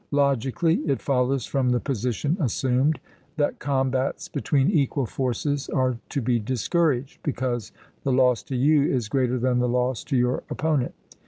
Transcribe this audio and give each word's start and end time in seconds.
Logically, 0.09 0.77
it 0.87 0.99
follows 0.99 1.45
from 1.45 1.69
the 1.69 1.79
position 1.79 2.35
assumed, 2.39 2.99
that 3.37 3.59
combats 3.59 4.27
between 4.27 4.71
equal 4.71 5.05
forces 5.05 5.69
are 5.69 5.99
to 6.09 6.19
be 6.23 6.39
discouraged, 6.39 7.19
because 7.21 7.71
the 8.01 8.11
loss 8.11 8.41
to 8.41 8.55
you 8.55 8.81
is 8.91 9.07
greater 9.07 9.37
than 9.37 9.59
the 9.59 9.69
loss 9.69 10.03
to 10.03 10.17
your 10.17 10.41
opponent. 10.49 10.95